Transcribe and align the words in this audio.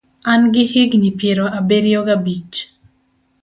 An 0.31 0.41
gi 0.53 0.63
higni 0.71 1.11
piero 1.19 1.45
abiriyo 1.57 2.01
gabich. 2.07 2.57